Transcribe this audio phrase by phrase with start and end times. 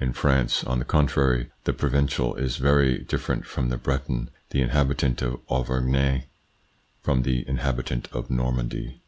[0.00, 5.20] In France, on the contrary, the Provencal is very different from the Breton, the inhabitant
[5.20, 6.22] of Auvergne
[7.02, 9.02] from the inhabitant of Normandy.